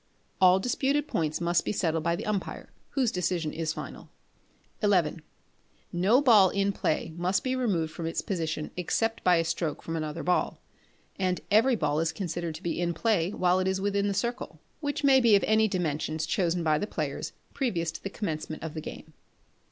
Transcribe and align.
All 0.41 0.59
disputed 0.59 1.07
points 1.07 1.39
must 1.39 1.63
be 1.63 1.71
settled 1.71 2.03
by 2.03 2.15
the 2.15 2.25
umpire, 2.25 2.71
whose 2.95 3.11
decision 3.11 3.53
is 3.53 3.71
final. 3.73 4.09
xi. 4.83 5.17
No 5.93 6.21
ball 6.23 6.49
in 6.49 6.71
play 6.71 7.13
must 7.15 7.43
be 7.43 7.55
removed 7.55 7.93
from 7.93 8.07
its 8.07 8.21
position 8.23 8.71
except 8.75 9.23
by 9.23 9.35
a 9.35 9.43
stroke 9.45 9.83
from 9.83 9.95
another 9.95 10.23
ball, 10.23 10.59
and 11.19 11.39
every 11.51 11.75
ball 11.75 11.99
is 11.99 12.11
considered 12.11 12.55
to 12.55 12.63
be 12.63 12.81
in 12.81 12.95
play 12.95 13.29
while 13.31 13.59
it 13.59 13.67
is 13.67 13.79
within 13.79 14.07
the 14.07 14.15
circle, 14.15 14.59
which 14.79 15.03
may 15.03 15.19
be 15.19 15.35
of 15.35 15.43
any 15.45 15.67
dimensions 15.67 16.25
chosen 16.25 16.63
by 16.63 16.79
the 16.79 16.87
players 16.87 17.33
previous 17.53 17.91
to 17.91 18.01
the 18.01 18.09
commencement 18.09 18.63
of 18.63 18.73
the 18.73 18.81
game. 18.81 19.13